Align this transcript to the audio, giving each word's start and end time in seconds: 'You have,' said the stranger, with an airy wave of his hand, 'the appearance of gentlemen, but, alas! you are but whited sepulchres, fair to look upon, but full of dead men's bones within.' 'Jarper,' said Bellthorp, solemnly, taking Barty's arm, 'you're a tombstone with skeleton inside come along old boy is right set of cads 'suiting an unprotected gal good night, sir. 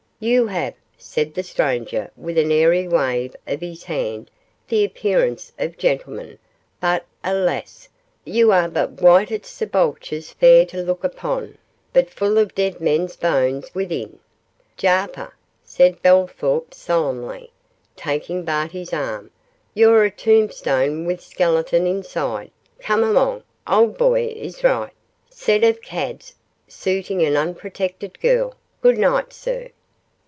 'You 0.23 0.45
have,' 0.45 0.75
said 0.99 1.33
the 1.33 1.41
stranger, 1.41 2.11
with 2.15 2.37
an 2.37 2.51
airy 2.51 2.87
wave 2.87 3.35
of 3.47 3.59
his 3.59 3.85
hand, 3.85 4.29
'the 4.67 4.85
appearance 4.85 5.51
of 5.57 5.79
gentlemen, 5.79 6.37
but, 6.79 7.07
alas! 7.23 7.89
you 8.23 8.51
are 8.51 8.69
but 8.69 9.01
whited 9.01 9.47
sepulchres, 9.47 10.31
fair 10.31 10.63
to 10.67 10.83
look 10.83 11.03
upon, 11.03 11.57
but 11.91 12.11
full 12.11 12.37
of 12.37 12.53
dead 12.53 12.79
men's 12.79 13.15
bones 13.15 13.73
within.' 13.73 14.19
'Jarper,' 14.77 15.33
said 15.63 15.99
Bellthorp, 16.03 16.71
solemnly, 16.71 17.51
taking 17.95 18.43
Barty's 18.43 18.93
arm, 18.93 19.31
'you're 19.73 20.03
a 20.03 20.11
tombstone 20.11 21.05
with 21.07 21.21
skeleton 21.21 21.87
inside 21.87 22.51
come 22.77 23.03
along 23.03 23.41
old 23.65 23.97
boy 23.97 24.27
is 24.35 24.63
right 24.63 24.93
set 25.31 25.63
of 25.63 25.81
cads 25.81 26.35
'suiting 26.67 27.23
an 27.23 27.35
unprotected 27.35 28.19
gal 28.21 28.53
good 28.81 28.99
night, 28.99 29.33
sir. 29.33 29.69